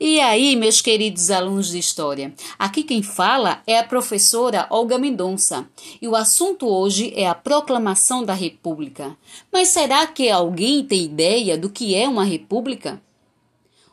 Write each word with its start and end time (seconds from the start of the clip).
E 0.00 0.20
aí, 0.20 0.56
meus 0.56 0.80
queridos 0.80 1.30
alunos 1.30 1.68
de 1.68 1.78
História? 1.78 2.34
Aqui 2.58 2.82
quem 2.82 3.00
fala 3.00 3.62
é 3.64 3.78
a 3.78 3.84
professora 3.84 4.66
Olga 4.68 4.98
Mendonça 4.98 5.68
e 6.02 6.08
o 6.08 6.16
assunto 6.16 6.66
hoje 6.66 7.12
é 7.14 7.28
a 7.28 7.34
proclamação 7.34 8.24
da 8.24 8.34
República. 8.34 9.16
Mas 9.52 9.68
será 9.68 10.04
que 10.08 10.28
alguém 10.28 10.82
tem 10.82 11.04
ideia 11.04 11.56
do 11.56 11.70
que 11.70 11.94
é 11.94 12.08
uma 12.08 12.24
república? 12.24 13.00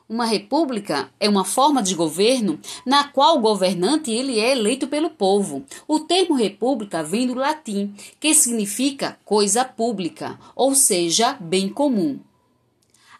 Uma 0.10 0.26
república 0.26 1.12
é 1.20 1.30
uma 1.30 1.46
forma 1.46 1.84
de 1.84 1.94
governo 1.94 2.60
na 2.84 3.04
qual 3.04 3.38
o 3.38 3.42
governante 3.42 4.10
ele 4.10 4.40
é 4.40 4.54
eleito 4.54 4.88
pelo 4.88 5.12
povo. 5.12 5.64
O 5.88 6.00
termo 6.00 6.34
república 6.34 7.04
vem 7.04 7.28
do 7.28 7.36
latim, 7.36 7.94
que 8.20 8.34
significa 8.34 9.20
coisa 9.24 9.64
pública, 9.64 10.40
ou 10.56 10.74
seja, 10.74 11.38
bem 11.40 11.70
comum. 11.70 12.20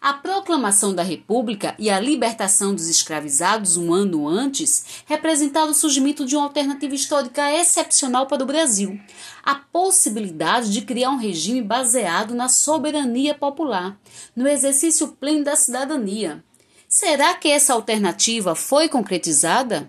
A 0.02 0.12
proclamação 0.12 0.92
da 0.92 1.04
República 1.04 1.76
e 1.78 1.88
a 1.88 2.00
libertação 2.00 2.74
dos 2.74 2.88
escravizados 2.88 3.76
um 3.76 3.94
ano 3.94 4.26
antes 4.26 4.84
representaram 5.06 5.70
o 5.70 5.74
surgimento 5.74 6.26
de 6.26 6.34
uma 6.34 6.46
alternativa 6.46 6.92
histórica 6.92 7.52
excepcional 7.52 8.26
para 8.26 8.42
o 8.42 8.46
Brasil, 8.46 8.98
a 9.44 9.54
possibilidade 9.54 10.72
de 10.72 10.82
criar 10.82 11.10
um 11.10 11.18
regime 11.18 11.62
baseado 11.62 12.34
na 12.34 12.48
soberania 12.48 13.32
popular, 13.32 13.96
no 14.34 14.48
exercício 14.48 15.06
pleno 15.06 15.44
da 15.44 15.54
cidadania. 15.54 16.42
Será 16.88 17.34
que 17.34 17.46
essa 17.46 17.72
alternativa 17.72 18.56
foi 18.56 18.88
concretizada? 18.88 19.88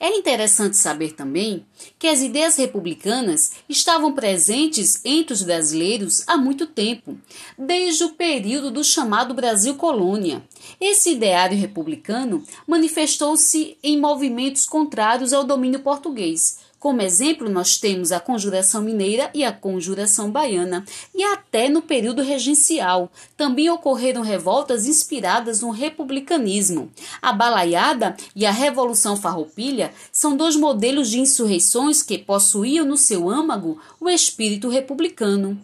É 0.00 0.08
interessante 0.08 0.76
saber 0.76 1.12
também 1.12 1.64
que 1.98 2.06
as 2.06 2.20
ideias 2.20 2.56
republicanas 2.56 3.52
estavam 3.68 4.12
presentes 4.12 5.00
entre 5.04 5.32
os 5.32 5.42
brasileiros 5.42 6.24
há 6.26 6.36
muito 6.36 6.66
tempo, 6.66 7.18
desde 7.58 8.04
o 8.04 8.10
período 8.10 8.70
do 8.70 8.84
chamado 8.84 9.34
Brasil 9.34 9.74
Colônia. 9.74 10.42
Esse 10.80 11.12
ideário 11.12 11.56
republicano 11.56 12.42
manifestou-se 12.66 13.76
em 13.82 14.00
movimentos 14.00 14.66
contrários 14.66 15.32
ao 15.32 15.44
domínio 15.44 15.80
português, 15.80 16.63
como 16.84 17.00
exemplo, 17.00 17.48
nós 17.48 17.78
temos 17.78 18.12
a 18.12 18.20
conjuração 18.20 18.82
mineira 18.82 19.30
e 19.32 19.42
a 19.42 19.50
conjuração 19.50 20.30
baiana, 20.30 20.84
e 21.14 21.24
até 21.24 21.66
no 21.66 21.80
período 21.80 22.20
regencial. 22.20 23.10
Também 23.38 23.70
ocorreram 23.70 24.20
revoltas 24.20 24.86
inspiradas 24.86 25.62
no 25.62 25.70
republicanismo. 25.70 26.90
A 27.22 27.32
balaiada 27.32 28.14
e 28.36 28.44
a 28.44 28.50
Revolução 28.50 29.16
Farroupilha 29.16 29.94
são 30.12 30.36
dois 30.36 30.56
modelos 30.56 31.08
de 31.08 31.18
insurreições 31.20 32.02
que 32.02 32.18
possuíam 32.18 32.84
no 32.84 32.98
seu 32.98 33.30
âmago 33.30 33.80
o 33.98 34.10
espírito 34.10 34.68
republicano. 34.68 35.58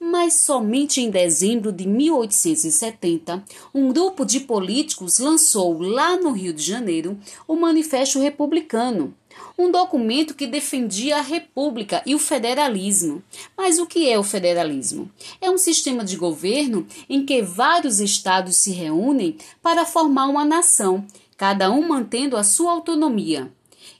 Mas 0.00 0.40
somente 0.40 1.02
em 1.02 1.10
dezembro 1.10 1.70
de 1.70 1.86
1870, 1.86 3.44
um 3.74 3.92
grupo 3.92 4.24
de 4.24 4.40
políticos 4.40 5.18
lançou 5.18 5.78
lá 5.82 6.16
no 6.16 6.32
Rio 6.32 6.54
de 6.54 6.62
Janeiro 6.62 7.18
o 7.46 7.56
Manifesto 7.56 8.18
Republicano, 8.18 9.14
um 9.58 9.70
documento 9.70 10.34
que 10.34 10.46
defendia 10.46 11.18
a 11.18 11.22
república 11.22 12.02
e 12.04 12.14
o 12.14 12.18
federalismo. 12.18 13.22
Mas 13.56 13.78
o 13.78 13.86
que 13.86 14.08
é 14.08 14.18
o 14.18 14.22
federalismo? 14.22 15.10
É 15.40 15.50
um 15.50 15.56
sistema 15.56 16.04
de 16.04 16.16
governo 16.16 16.86
em 17.08 17.24
que 17.24 17.42
vários 17.42 18.00
estados 18.00 18.56
se 18.56 18.72
reúnem 18.72 19.36
para 19.62 19.86
formar 19.86 20.26
uma 20.26 20.44
nação, 20.44 21.06
cada 21.36 21.70
um 21.70 21.88
mantendo 21.88 22.36
a 22.36 22.44
sua 22.44 22.72
autonomia. 22.72 23.50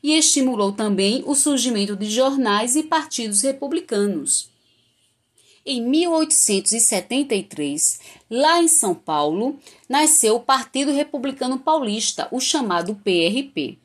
E 0.02 0.16
estimulou 0.16 0.72
também 0.72 1.22
o 1.26 1.34
surgimento 1.34 1.96
de 1.96 2.10
jornais 2.10 2.76
e 2.76 2.82
partidos 2.82 3.42
republicanos. 3.42 4.50
Em 5.68 5.82
1873, 5.82 7.98
lá 8.30 8.62
em 8.62 8.68
São 8.68 8.94
Paulo, 8.94 9.58
nasceu 9.88 10.36
o 10.36 10.40
Partido 10.40 10.92
Republicano 10.92 11.58
Paulista, 11.58 12.28
o 12.30 12.38
chamado 12.38 12.94
PRP. 12.94 13.76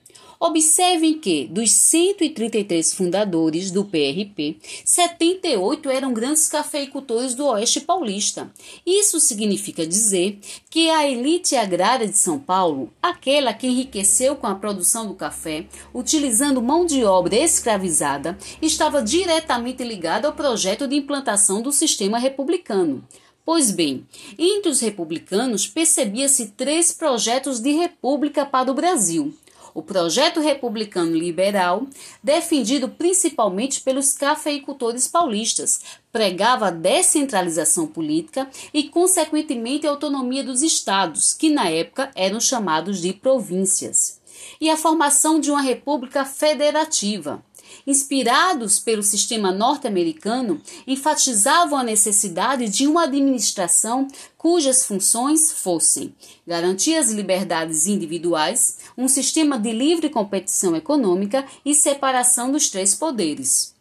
Observem 0.44 1.20
que, 1.20 1.45
dos 1.45 1.72
133 1.72 2.95
fundadores 2.95 3.70
do 3.70 3.86
PRP, 3.86 4.58
78 4.84 5.88
eram 5.88 6.12
grandes 6.12 6.47
cafeicultores 6.47 7.35
do 7.35 7.46
Oeste 7.46 7.81
Paulista. 7.81 8.51
Isso 8.84 9.19
significa 9.19 9.85
dizer 9.85 10.40
que 10.68 10.90
a 10.90 11.07
elite 11.07 11.56
agrária 11.56 12.07
de 12.07 12.18
São 12.18 12.40
Paulo, 12.40 12.91
aquela 13.00 13.53
que 13.53 13.68
enriqueceu 13.68 14.35
com 14.35 14.47
a 14.47 14.56
produção 14.56 15.06
do 15.06 15.13
café, 15.13 15.68
utilizando 15.94 16.59
mão 16.59 16.88
de 16.88 17.03
obra 17.03 17.35
escravizada, 17.35 18.35
estava 18.59 19.03
diretamente 19.03 19.84
ligada 19.84 20.28
ao 20.28 20.34
projeto 20.34 20.88
de 20.88 20.96
implantação 20.96 21.62
do 21.62 21.72
sistema 21.72 22.18
republicano. 22.18 23.07
Pois 23.46 23.69
bem, 23.69 24.07
entre 24.40 24.72
os 24.72 24.80
republicanos 24.80 25.68
percebia-se 25.68 26.47
três 26.57 26.91
projetos 26.91 27.59
de 27.59 27.74
república 27.74 28.44
para 28.44 28.72
o 28.72 28.74
Brasil 28.74 29.35
o 29.73 29.81
projeto 29.81 30.39
republicano 30.39 31.15
liberal, 31.15 31.87
defendido 32.23 32.89
principalmente 32.89 33.81
pelos 33.81 34.13
cafeicultores 34.13 35.07
paulistas, 35.07 35.81
pregava 36.11 36.67
a 36.67 36.71
descentralização 36.71 37.87
política 37.87 38.49
e, 38.73 38.83
consequentemente, 38.89 39.87
a 39.87 39.91
autonomia 39.91 40.43
dos 40.43 40.61
estados, 40.61 41.33
que 41.33 41.49
na 41.49 41.69
época 41.69 42.11
eram 42.15 42.39
chamados 42.39 43.01
de 43.01 43.13
províncias, 43.13 44.19
e 44.59 44.69
a 44.69 44.77
formação 44.77 45.39
de 45.39 45.51
uma 45.51 45.61
república 45.61 46.25
federativa 46.25 47.43
inspirados 47.85 48.79
pelo 48.79 49.03
sistema 49.03 49.51
norte-americano, 49.51 50.61
enfatizavam 50.85 51.77
a 51.77 51.83
necessidade 51.83 52.69
de 52.69 52.87
uma 52.87 53.03
administração 53.03 54.07
cujas 54.37 54.85
funções 54.85 55.51
fossem 55.51 56.15
garantir 56.45 56.95
as 56.95 57.11
liberdades 57.11 57.87
individuais, 57.87 58.77
um 58.97 59.07
sistema 59.07 59.57
de 59.57 59.71
livre 59.71 60.09
competição 60.09 60.75
econômica 60.75 61.45
e 61.65 61.73
separação 61.73 62.51
dos 62.51 62.69
três 62.69 62.93
poderes. 62.93 63.73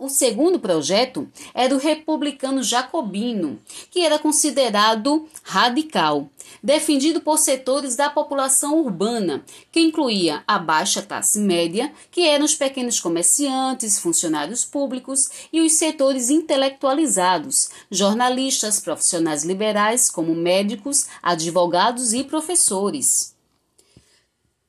O 0.00 0.08
segundo 0.08 0.60
projeto 0.60 1.28
era 1.52 1.74
o 1.74 1.78
republicano 1.78 2.62
jacobino, 2.62 3.58
que 3.90 3.98
era 3.98 4.16
considerado 4.16 5.26
radical, 5.42 6.30
defendido 6.62 7.20
por 7.20 7.36
setores 7.36 7.96
da 7.96 8.08
população 8.08 8.78
urbana, 8.78 9.44
que 9.72 9.80
incluía 9.80 10.44
a 10.46 10.56
baixa 10.56 11.02
classe 11.02 11.40
média, 11.40 11.92
que 12.12 12.28
eram 12.28 12.44
os 12.44 12.54
pequenos 12.54 13.00
comerciantes, 13.00 13.98
funcionários 13.98 14.64
públicos 14.64 15.28
e 15.52 15.60
os 15.62 15.72
setores 15.72 16.30
intelectualizados, 16.30 17.68
jornalistas, 17.90 18.78
profissionais 18.78 19.42
liberais, 19.42 20.08
como 20.08 20.32
médicos, 20.32 21.08
advogados 21.20 22.12
e 22.12 22.22
professores 22.22 23.36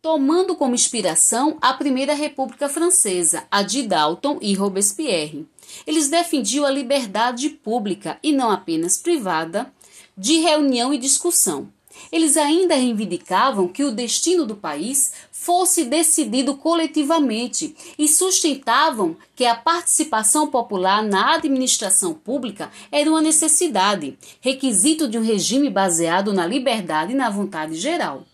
tomando 0.02 0.56
como 0.56 0.76
inspiração 0.76 1.58
a 1.62 1.74
Primeira 1.74 2.14
República 2.14 2.70
Francesa, 2.70 3.44
a 3.52 3.62
de 3.62 3.84
Dalton 3.84 4.38
e 4.42 4.54
Robespierre. 4.54 5.46
Eles 5.86 6.10
defendiam 6.10 6.66
a 6.66 6.72
liberdade 6.72 7.50
pública 7.50 8.18
e 8.24 8.32
não 8.32 8.50
apenas 8.50 8.98
privada 8.98 9.72
de 10.18 10.40
reunião 10.40 10.94
e 10.94 10.98
discussão. 10.98 11.68
Eles 12.14 12.38
ainda 12.38 12.76
reivindicavam 12.76 13.68
que 13.68 13.84
o 13.84 13.92
destino 13.92 14.46
do 14.46 14.56
país 14.56 15.12
fosse 15.34 15.84
decidido 15.84 16.56
coletivamente 16.56 17.76
e 17.98 18.08
sustentavam 18.08 19.18
que 19.36 19.46
a 19.46 19.54
participação 19.54 20.48
popular 20.48 21.04
na 21.04 21.36
administração 21.36 22.14
pública 22.14 22.72
era 22.90 23.10
uma 23.10 23.22
necessidade, 23.22 24.18
requisito 24.40 25.10
de 25.10 25.18
um 25.18 25.24
regime 25.24 25.70
baseado 25.70 26.32
na 26.32 26.48
liberdade 26.48 27.12
e 27.12 27.16
na 27.16 27.30
vontade 27.30 27.76
geral. 27.76 28.26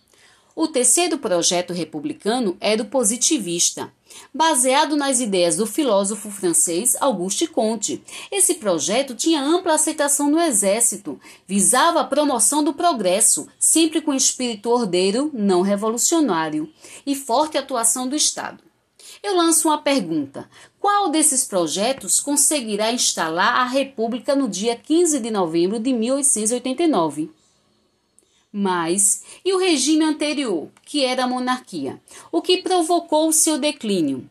O 0.58 0.70
terceiro 0.70 1.18
projeto 1.18 1.74
republicano 1.74 2.56
era 2.62 2.82
o 2.82 2.86
positivista, 2.86 3.92
baseado 4.34 4.96
nas 4.96 5.20
ideias 5.20 5.58
do 5.58 5.68
filósofo 5.68 6.32
francês 6.32 6.96
Auguste 7.02 7.46
Comte. 7.46 8.02
Esse 8.32 8.54
projeto 8.54 9.14
tinha 9.14 9.44
ampla 9.44 9.74
aceitação 9.74 10.32
no 10.32 10.40
exército, 10.40 11.20
visava 11.46 12.00
a 12.00 12.06
promoção 12.06 12.64
do 12.64 12.74
progresso, 12.74 13.50
sempre 13.60 14.00
com 14.00 14.14
espírito 14.14 14.70
ordeiro, 14.70 15.30
não 15.34 15.62
revolucionário, 15.62 16.72
e 17.06 17.18
forte 17.18 17.58
atuação 17.58 18.08
do 18.08 18.16
Estado. 18.16 18.64
Eu 19.22 19.36
lanço 19.36 19.68
uma 19.68 19.80
pergunta: 19.80 20.50
qual 20.80 21.10
desses 21.10 21.44
projetos 21.44 22.22
conseguirá 22.22 22.94
instalar 22.94 23.56
a 23.56 23.66
República 23.66 24.34
no 24.34 24.48
dia 24.48 24.78
15 24.78 25.20
de 25.20 25.30
novembro 25.30 25.80
de 25.80 25.92
1889? 25.92 27.30
Mas 28.58 29.22
e 29.44 29.54
o 29.54 29.58
regime 29.58 30.06
anterior, 30.06 30.70
que 30.86 31.04
era 31.04 31.26
a 31.26 31.28
monarquia, 31.28 32.02
o 32.32 32.42
que 32.42 32.62
provocou 32.62 33.28
o 33.28 33.34
seu 33.34 33.58
declínio? 33.58 34.30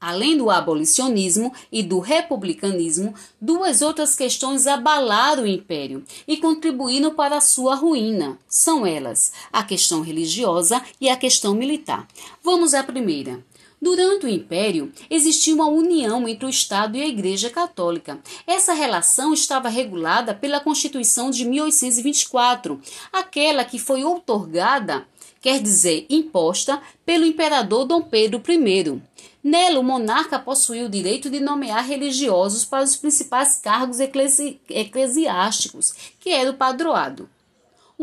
Além 0.00 0.36
do 0.36 0.50
abolicionismo 0.50 1.52
e 1.70 1.80
do 1.80 2.00
republicanismo, 2.00 3.14
duas 3.40 3.82
outras 3.82 4.16
questões 4.16 4.66
abalaram 4.66 5.44
o 5.44 5.46
império 5.46 6.02
e 6.26 6.38
contribuíram 6.38 7.14
para 7.14 7.36
a 7.36 7.40
sua 7.40 7.76
ruína. 7.76 8.36
São 8.48 8.84
elas 8.84 9.32
a 9.52 9.62
questão 9.62 10.02
religiosa 10.02 10.82
e 11.00 11.08
a 11.08 11.16
questão 11.16 11.54
militar. 11.54 12.08
Vamos 12.42 12.74
à 12.74 12.82
primeira. 12.82 13.44
Durante 13.84 14.24
o 14.24 14.30
Império, 14.30 14.90
existia 15.10 15.54
uma 15.54 15.66
união 15.66 16.26
entre 16.26 16.46
o 16.46 16.48
Estado 16.48 16.96
e 16.96 17.02
a 17.02 17.06
Igreja 17.06 17.50
Católica. 17.50 18.18
Essa 18.46 18.72
relação 18.72 19.34
estava 19.34 19.68
regulada 19.68 20.32
pela 20.32 20.58
Constituição 20.58 21.28
de 21.28 21.44
1824, 21.44 22.80
aquela 23.12 23.62
que 23.62 23.78
foi 23.78 24.02
outorgada, 24.02 25.06
quer 25.38 25.60
dizer, 25.60 26.06
imposta, 26.08 26.80
pelo 27.04 27.26
imperador 27.26 27.84
Dom 27.84 28.00
Pedro 28.00 28.42
I. 28.48 29.02
Nela, 29.42 29.78
o 29.78 29.84
monarca 29.84 30.38
possuía 30.38 30.86
o 30.86 30.88
direito 30.88 31.28
de 31.28 31.38
nomear 31.38 31.86
religiosos 31.86 32.64
para 32.64 32.84
os 32.84 32.96
principais 32.96 33.58
cargos 33.58 34.00
eclesi 34.00 34.58
eclesiásticos, 34.70 35.92
que 36.18 36.30
era 36.30 36.50
o 36.50 36.54
padroado. 36.54 37.28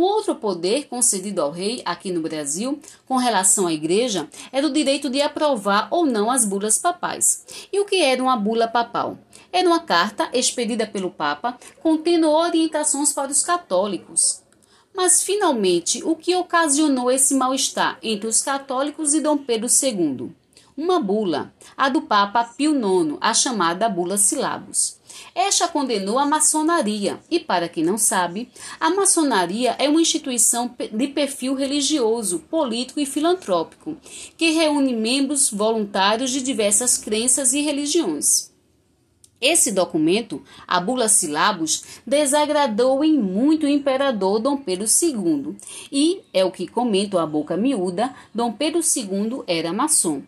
O 0.02 0.04
outro 0.04 0.34
poder 0.34 0.88
concedido 0.88 1.44
ao 1.44 1.52
rei 1.52 1.84
aqui 1.86 2.12
no 2.12 2.22
Brasil, 2.22 2.80
com 3.08 3.18
relação 3.18 3.68
à 3.68 3.72
igreja, 3.72 4.28
era 4.52 4.66
o 4.66 4.74
direito 4.74 5.12
de 5.12 5.22
aprovar 5.22 5.90
ou 5.92 6.08
não 6.08 6.32
as 6.32 6.44
bulas 6.44 6.80
papais. 6.80 7.46
E 7.72 7.80
o 7.80 7.86
que 7.86 7.98
era 7.98 8.24
uma 8.24 8.36
bula 8.36 8.68
papal? 8.68 9.20
Era 9.54 9.68
uma 9.68 9.80
carta 9.80 10.28
expedida 10.34 10.88
pelo 10.88 11.12
Papa 11.12 11.56
contendo 11.84 12.32
orientações 12.32 13.14
para 13.14 13.30
os 13.30 13.44
católicos. 13.44 14.42
Mas, 14.92 15.22
finalmente, 15.22 16.04
o 16.04 16.16
que 16.16 16.36
ocasionou 16.36 17.12
esse 17.12 17.36
mal-estar 17.36 18.00
entre 18.02 18.28
os 18.28 18.42
católicos 18.42 19.14
e 19.14 19.22
Dom 19.22 19.38
Pedro 19.38 19.68
II? 19.68 20.32
Uma 20.84 21.00
bula, 21.00 21.54
a 21.78 21.90
do 21.90 22.02
Papa 22.02 22.44
Pio 22.44 22.74
IX, 22.74 23.16
a 23.22 23.36
chamada 23.36 23.88
Bula 23.88 24.18
Silabus. 24.18 24.98
Esta 25.36 25.68
condenou 25.68 26.18
a 26.18 26.26
maçonaria, 26.26 27.20
e 27.30 27.40
para 27.40 27.70
quem 27.70 27.84
não 27.84 28.00
sabe, 28.00 28.50
a 28.80 28.90
maçonaria 28.90 29.76
é 29.78 29.88
uma 29.88 30.02
instituição 30.02 30.76
de 30.92 31.08
perfil 31.10 31.54
religioso, 31.54 32.40
político 32.50 33.00
e 33.00 33.06
filantrópico, 33.06 33.96
que 34.36 34.54
reúne 34.54 34.96
membros 34.96 35.52
voluntários 35.52 36.32
de 36.32 36.42
diversas 36.42 36.98
crenças 36.98 37.54
e 37.54 37.62
religiões. 37.62 38.50
Esse 39.40 39.72
documento, 39.72 40.42
a 40.68 40.80
Bula 40.80 41.08
Silabus, 41.08 41.84
desagradou 42.08 43.04
em 43.04 43.20
muito 43.20 43.68
o 43.68 43.70
imperador 43.70 44.40
Dom 44.40 44.58
Pedro 44.58 44.88
II, 44.88 45.56
e, 45.92 46.22
é 46.34 46.44
o 46.44 46.50
que 46.50 46.68
comenta 46.68 47.22
a 47.22 47.26
boca 47.28 47.56
miúda, 47.56 48.16
Dom 48.34 48.52
Pedro 48.52 48.80
II 48.80 49.44
era 49.46 49.72
maçom. 49.72 50.24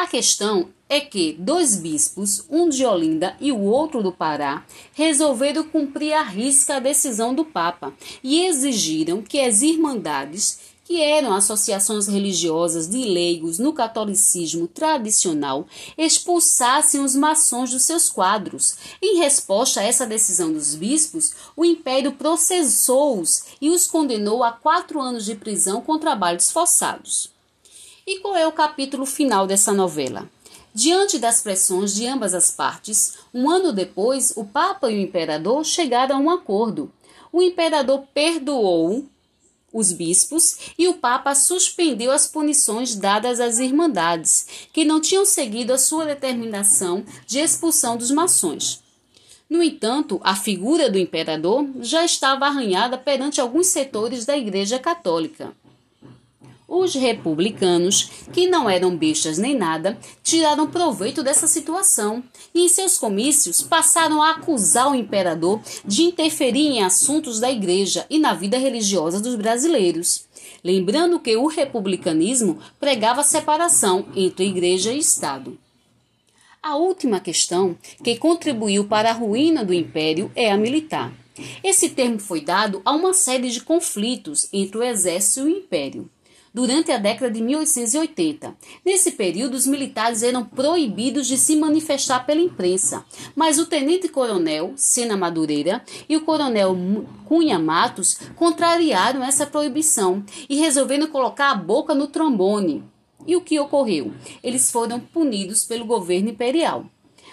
A 0.00 0.06
questão 0.06 0.70
é 0.88 0.98
que 0.98 1.34
dois 1.38 1.76
bispos, 1.76 2.46
um 2.48 2.70
de 2.70 2.86
Olinda 2.86 3.36
e 3.38 3.52
o 3.52 3.60
outro 3.60 4.02
do 4.02 4.10
Pará, 4.10 4.64
resolveram 4.94 5.62
cumprir 5.62 6.14
à 6.14 6.22
risca 6.22 6.76
a 6.76 6.80
decisão 6.80 7.34
do 7.34 7.44
Papa 7.44 7.92
e 8.24 8.46
exigiram 8.46 9.20
que 9.20 9.38
as 9.38 9.60
irmandades, 9.60 10.58
que 10.86 11.02
eram 11.02 11.34
associações 11.34 12.08
religiosas 12.08 12.88
de 12.88 13.04
leigos 13.04 13.58
no 13.58 13.74
catolicismo 13.74 14.66
tradicional, 14.66 15.66
expulsassem 15.98 17.04
os 17.04 17.14
maçons 17.14 17.70
dos 17.70 17.82
seus 17.82 18.08
quadros. 18.08 18.78
Em 19.02 19.18
resposta 19.18 19.80
a 19.80 19.84
essa 19.84 20.06
decisão 20.06 20.50
dos 20.50 20.74
bispos, 20.74 21.34
o 21.54 21.62
império 21.62 22.12
processou-os 22.12 23.44
e 23.60 23.68
os 23.68 23.86
condenou 23.86 24.42
a 24.42 24.50
quatro 24.50 24.98
anos 24.98 25.26
de 25.26 25.34
prisão 25.34 25.82
com 25.82 25.98
trabalhos 25.98 26.50
forçados. 26.50 27.38
E 28.10 28.18
qual 28.18 28.36
é 28.36 28.44
o 28.44 28.50
capítulo 28.50 29.06
final 29.06 29.46
dessa 29.46 29.72
novela? 29.72 30.28
Diante 30.74 31.16
das 31.16 31.42
pressões 31.42 31.94
de 31.94 32.08
ambas 32.08 32.34
as 32.34 32.50
partes, 32.50 33.18
um 33.32 33.48
ano 33.48 33.72
depois, 33.72 34.32
o 34.36 34.44
Papa 34.44 34.90
e 34.90 34.96
o 34.96 35.00
imperador 35.00 35.64
chegaram 35.64 36.16
a 36.16 36.18
um 36.18 36.28
acordo. 36.28 36.92
O 37.32 37.40
imperador 37.40 38.02
perdoou 38.12 39.06
os 39.72 39.92
bispos 39.92 40.72
e 40.76 40.88
o 40.88 40.94
Papa 40.94 41.36
suspendeu 41.36 42.10
as 42.10 42.26
punições 42.26 42.96
dadas 42.96 43.38
às 43.38 43.60
irmandades, 43.60 44.44
que 44.72 44.84
não 44.84 45.00
tinham 45.00 45.24
seguido 45.24 45.72
a 45.72 45.78
sua 45.78 46.04
determinação 46.04 47.04
de 47.28 47.38
expulsão 47.38 47.96
dos 47.96 48.10
maçons. 48.10 48.82
No 49.48 49.62
entanto, 49.62 50.20
a 50.24 50.34
figura 50.34 50.90
do 50.90 50.98
imperador 50.98 51.64
já 51.80 52.04
estava 52.04 52.46
arranhada 52.46 52.98
perante 52.98 53.40
alguns 53.40 53.68
setores 53.68 54.26
da 54.26 54.36
Igreja 54.36 54.80
Católica. 54.80 55.54
Os 56.72 56.94
republicanos, 56.94 58.08
que 58.32 58.46
não 58.46 58.70
eram 58.70 58.96
bestas 58.96 59.38
nem 59.38 59.56
nada, 59.56 59.98
tiraram 60.22 60.68
proveito 60.68 61.20
dessa 61.20 61.48
situação 61.48 62.22
e, 62.54 62.60
em 62.60 62.68
seus 62.68 62.96
comícios, 62.96 63.60
passaram 63.60 64.22
a 64.22 64.30
acusar 64.30 64.88
o 64.88 64.94
imperador 64.94 65.60
de 65.84 66.04
interferir 66.04 66.68
em 66.68 66.84
assuntos 66.84 67.40
da 67.40 67.50
igreja 67.50 68.06
e 68.08 68.20
na 68.20 68.34
vida 68.34 68.56
religiosa 68.56 69.20
dos 69.20 69.34
brasileiros. 69.34 70.26
Lembrando 70.62 71.18
que 71.18 71.36
o 71.36 71.48
republicanismo 71.48 72.60
pregava 72.78 73.24
separação 73.24 74.06
entre 74.14 74.46
igreja 74.46 74.92
e 74.92 74.98
Estado. 75.00 75.58
A 76.62 76.76
última 76.76 77.18
questão 77.18 77.76
que 78.04 78.14
contribuiu 78.14 78.84
para 78.84 79.10
a 79.10 79.14
ruína 79.14 79.64
do 79.64 79.74
império 79.74 80.30
é 80.36 80.52
a 80.52 80.56
militar. 80.56 81.12
Esse 81.64 81.88
termo 81.88 82.20
foi 82.20 82.40
dado 82.40 82.80
a 82.84 82.92
uma 82.92 83.12
série 83.12 83.50
de 83.50 83.60
conflitos 83.60 84.48
entre 84.52 84.78
o 84.78 84.84
exército 84.84 85.40
e 85.40 85.42
o 85.42 85.48
império 85.48 86.08
durante 86.52 86.90
a 86.90 86.98
década 86.98 87.30
de 87.30 87.42
1880. 87.42 88.56
Nesse 88.84 89.12
período, 89.12 89.54
os 89.54 89.66
militares 89.66 90.22
eram 90.22 90.44
proibidos 90.44 91.26
de 91.26 91.36
se 91.36 91.56
manifestar 91.56 92.26
pela 92.26 92.40
imprensa, 92.40 93.04
mas 93.34 93.58
o 93.58 93.66
tenente-coronel 93.66 94.72
Sena 94.76 95.16
Madureira 95.16 95.82
e 96.08 96.16
o 96.16 96.22
coronel 96.22 96.76
Cunha 97.24 97.58
Matos 97.58 98.18
contrariaram 98.36 99.22
essa 99.22 99.46
proibição 99.46 100.24
e 100.48 100.56
resolveram 100.56 101.06
colocar 101.06 101.50
a 101.50 101.54
boca 101.54 101.94
no 101.94 102.06
trombone. 102.06 102.84
E 103.26 103.36
o 103.36 103.40
que 103.40 103.60
ocorreu? 103.60 104.12
Eles 104.42 104.70
foram 104.70 104.98
punidos 104.98 105.64
pelo 105.64 105.84
governo 105.84 106.30
imperial. 106.30 106.86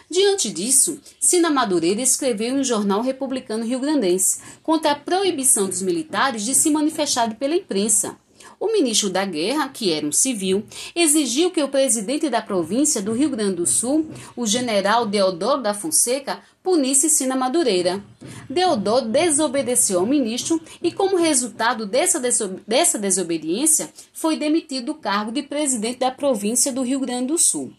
Diante 0.10 0.50
disso, 0.50 1.02
Sina 1.20 1.50
Madureira 1.50 2.02
escreveu 2.02 2.56
em 2.56 2.60
um 2.60 2.64
jornal 2.64 3.02
republicano 3.02 3.66
rio-grandense 3.66 4.40
contra 4.64 4.92
a 4.92 4.96
proibição 4.96 5.68
dos 5.68 5.82
militares 5.82 6.44
de 6.44 6.56
se 6.56 6.70
manifestar 6.70 7.36
pela 7.36 7.56
imprensa. 7.56 8.18
O 8.60 8.72
ministro 8.72 9.10
da 9.10 9.24
Guerra, 9.24 9.70
que 9.70 9.94
era 9.94 10.06
um 10.06 10.12
civil, 10.12 10.64
exigiu 10.96 11.52
que 11.52 11.62
o 11.62 11.68
presidente 11.68 12.28
da 12.28 12.42
província 12.42 13.02
do 13.02 13.14
Rio 13.14 13.30
Grande 13.30 13.58
do 13.58 13.68
Sul, 13.68 14.10
o 14.36 14.48
general 14.48 15.06
Deodoro 15.06 15.62
da 15.62 15.76
Fonseca, 15.76 16.40
punisse 16.64 17.08
Sina 17.08 17.36
Madureira. 17.36 18.04
Deodoro 18.50 19.06
desobedeceu 19.06 20.00
ao 20.00 20.08
ministro 20.08 20.60
e, 20.82 20.92
como 20.92 21.18
resultado 21.18 21.86
dessa, 21.86 22.20
dessa 22.68 22.98
desobediência, 22.98 23.92
foi 24.12 24.36
demitido 24.38 24.88
do 24.88 24.96
cargo 24.96 25.32
de 25.32 25.44
presidente 25.44 26.00
da 26.00 26.10
província 26.10 26.74
do 26.74 26.82
Rio 26.82 27.00
Grande 27.00 27.28
do 27.28 27.38
Sul. 27.38 27.72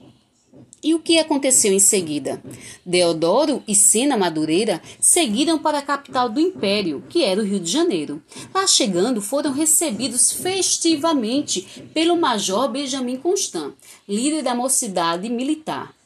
E 0.82 0.94
o 0.94 1.00
que 1.00 1.18
aconteceu 1.18 1.72
em 1.72 1.80
seguida? 1.80 2.40
Deodoro 2.86 3.62
e 3.66 3.74
Sena 3.74 4.16
Madureira 4.16 4.80
seguiram 5.00 5.58
para 5.58 5.78
a 5.78 5.82
capital 5.82 6.28
do 6.28 6.38
império, 6.38 7.02
que 7.08 7.24
era 7.24 7.40
o 7.40 7.44
Rio 7.44 7.58
de 7.58 7.70
Janeiro. 7.70 8.22
Lá 8.54 8.66
chegando, 8.66 9.20
foram 9.20 9.52
recebidos 9.52 10.30
festivamente 10.30 11.84
pelo 11.92 12.16
Major 12.16 12.68
Benjamin 12.68 13.16
Constant, 13.16 13.74
líder 14.08 14.42
da 14.42 14.54
mocidade 14.54 15.28
militar. 15.28 15.97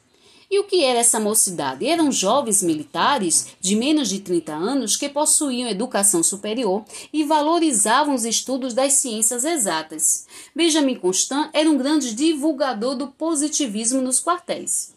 E 0.52 0.58
o 0.58 0.64
que 0.64 0.84
era 0.84 0.98
essa 0.98 1.18
mocidade? 1.18 1.86
Eram 1.86 2.12
jovens 2.12 2.62
militares 2.62 3.56
de 3.58 3.74
menos 3.74 4.10
de 4.10 4.20
30 4.20 4.52
anos 4.52 4.98
que 4.98 5.08
possuíam 5.08 5.66
educação 5.66 6.22
superior 6.22 6.84
e 7.10 7.24
valorizavam 7.24 8.14
os 8.14 8.26
estudos 8.26 8.74
das 8.74 8.92
ciências 8.92 9.46
exatas. 9.46 10.26
Benjamin 10.54 10.96
Constant 10.96 11.48
era 11.54 11.70
um 11.70 11.78
grande 11.78 12.14
divulgador 12.14 12.94
do 12.94 13.08
positivismo 13.08 14.02
nos 14.02 14.22
quartéis. 14.22 14.92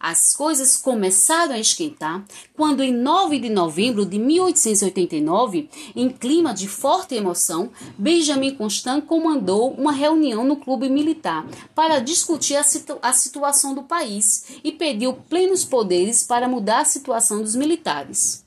As 0.00 0.32
coisas 0.32 0.76
começaram 0.76 1.54
a 1.54 1.58
esquentar 1.58 2.24
quando, 2.54 2.84
em 2.84 2.92
9 2.92 3.40
de 3.40 3.48
novembro 3.48 4.06
de 4.06 4.16
1889, 4.16 5.68
em 5.96 6.08
clima 6.08 6.54
de 6.54 6.68
forte 6.68 7.16
emoção, 7.16 7.72
Benjamin 7.98 8.54
Constant 8.54 9.04
comandou 9.04 9.72
uma 9.72 9.90
reunião 9.90 10.44
no 10.44 10.56
clube 10.56 10.88
militar 10.88 11.44
para 11.74 11.98
discutir 11.98 12.54
a, 12.54 12.62
situ 12.62 12.96
a 13.02 13.12
situação 13.12 13.74
do 13.74 13.82
país 13.82 14.60
e 14.62 14.70
pediu 14.70 15.14
plenos 15.14 15.64
poderes 15.64 16.22
para 16.22 16.46
mudar 16.46 16.82
a 16.82 16.84
situação 16.84 17.42
dos 17.42 17.56
militares. 17.56 18.44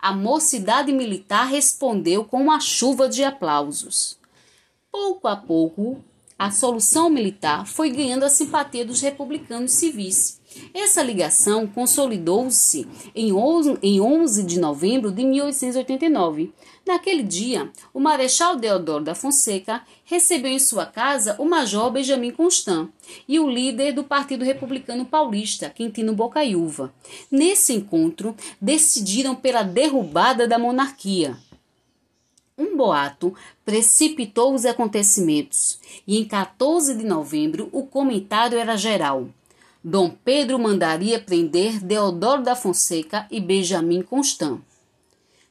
A 0.00 0.12
mocidade 0.12 0.90
militar 0.90 1.44
respondeu 1.44 2.24
com 2.24 2.40
uma 2.40 2.60
chuva 2.60 3.10
de 3.10 3.22
aplausos. 3.22 4.18
Pouco 4.90 5.28
a 5.28 5.36
pouco, 5.36 6.02
a 6.38 6.50
solução 6.50 7.10
militar 7.10 7.66
foi 7.66 7.90
ganhando 7.90 8.24
a 8.24 8.28
simpatia 8.28 8.84
dos 8.84 9.00
republicanos 9.00 9.72
civis 9.72 10.40
essa 10.72 11.02
ligação 11.02 11.66
consolidou-se 11.66 12.86
em 13.14 13.32
11 13.32 14.42
de 14.42 14.58
novembro 14.58 15.10
de 15.10 15.24
1889. 15.24 16.52
Naquele 16.86 17.22
dia, 17.22 17.70
o 17.94 18.00
Marechal 18.00 18.56
Deodoro 18.56 19.04
da 19.04 19.14
Fonseca 19.14 19.82
recebeu 20.04 20.50
em 20.50 20.58
sua 20.58 20.84
casa 20.84 21.34
o 21.38 21.44
Major 21.46 21.90
Benjamin 21.90 22.30
Constant 22.30 22.90
e 23.26 23.40
o 23.40 23.48
líder 23.48 23.92
do 23.92 24.04
Partido 24.04 24.44
Republicano 24.44 25.06
Paulista, 25.06 25.70
Quintino 25.70 26.14
Bocaiúva. 26.14 26.92
Nesse 27.30 27.72
encontro, 27.72 28.36
decidiram 28.60 29.34
pela 29.34 29.62
derrubada 29.62 30.46
da 30.46 30.58
monarquia. 30.58 31.38
Um 32.56 32.76
boato 32.76 33.34
precipitou 33.64 34.54
os 34.54 34.64
acontecimentos 34.64 35.80
e 36.06 36.18
em 36.18 36.24
14 36.24 36.94
de 36.94 37.04
novembro 37.04 37.68
o 37.72 37.84
comentário 37.84 38.58
era 38.58 38.76
geral. 38.76 39.28
Dom 39.86 40.08
Pedro 40.08 40.58
mandaria 40.58 41.20
prender 41.20 41.78
Deodoro 41.78 42.42
da 42.42 42.56
Fonseca 42.56 43.26
e 43.30 43.38
Benjamin 43.38 44.00
Constant. 44.00 44.62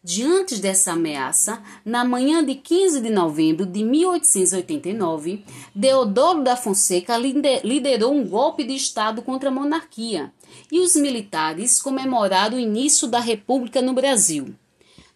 Diante 0.04 0.58
dessa 0.58 0.94
ameaça, 0.94 1.62
na 1.86 2.04
manhã 2.04 2.44
de 2.44 2.56
15 2.56 3.00
de 3.00 3.12
novembro 3.12 3.64
de 3.64 3.84
1889, 3.84 5.46
Deodoro 5.76 6.44
da 6.44 6.56
Fonseca 6.56 7.16
liderou 7.16 8.12
um 8.12 8.28
golpe 8.28 8.64
de 8.64 8.74
Estado 8.74 9.22
contra 9.22 9.50
a 9.50 9.52
monarquia 9.52 10.34
e 10.72 10.80
os 10.80 10.96
militares 10.96 11.80
comemoraram 11.80 12.58
o 12.58 12.60
início 12.60 13.08
da 13.08 13.20
República 13.20 13.84
no 13.84 13.94
Brasil. 13.94 14.56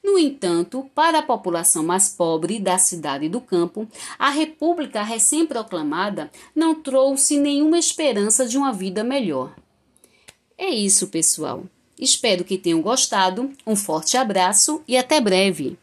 No 0.07 0.17
entanto, 0.17 0.89
para 0.95 1.19
a 1.19 1.21
população 1.21 1.83
mais 1.83 2.07
pobre 2.07 2.59
da 2.59 2.77
cidade 2.77 3.27
do 3.27 3.41
campo, 3.41 3.85
a 4.17 4.29
República 4.29 5.03
recém-proclamada 5.03 6.31
não 6.55 6.75
trouxe 6.75 7.37
nenhuma 7.37 7.77
esperança 7.77 8.47
de 8.47 8.57
uma 8.57 8.71
vida 8.71 9.03
melhor. 9.03 9.53
É 10.57 10.69
isso, 10.69 11.09
pessoal. 11.09 11.65
Espero 11.99 12.45
que 12.45 12.57
tenham 12.57 12.81
gostado. 12.81 13.51
Um 13.65 13.75
forte 13.75 14.15
abraço 14.15 14.81
e 14.87 14.95
até 14.95 15.19
breve. 15.19 15.77